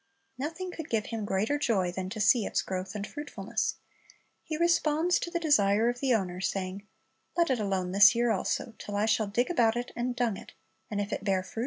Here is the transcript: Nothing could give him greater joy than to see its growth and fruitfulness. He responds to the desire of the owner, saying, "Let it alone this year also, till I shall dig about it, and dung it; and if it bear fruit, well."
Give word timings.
Nothing 0.39 0.71
could 0.71 0.89
give 0.89 1.05
him 1.05 1.25
greater 1.25 1.59
joy 1.59 1.91
than 1.91 2.09
to 2.09 2.19
see 2.19 2.43
its 2.43 2.63
growth 2.63 2.95
and 2.95 3.05
fruitfulness. 3.05 3.75
He 4.41 4.57
responds 4.57 5.19
to 5.19 5.29
the 5.29 5.39
desire 5.39 5.89
of 5.89 5.99
the 5.99 6.11
owner, 6.15 6.41
saying, 6.41 6.87
"Let 7.37 7.51
it 7.51 7.59
alone 7.59 7.91
this 7.91 8.15
year 8.15 8.31
also, 8.31 8.73
till 8.79 8.95
I 8.95 9.05
shall 9.05 9.27
dig 9.27 9.51
about 9.51 9.77
it, 9.77 9.91
and 9.95 10.15
dung 10.15 10.37
it; 10.37 10.53
and 10.89 10.99
if 10.99 11.13
it 11.13 11.23
bear 11.23 11.43
fruit, 11.43 11.57
well." 11.57 11.59